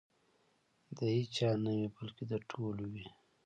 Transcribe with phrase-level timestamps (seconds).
[0.95, 3.07] د هیچا نه وي بلکې د ټولو وي.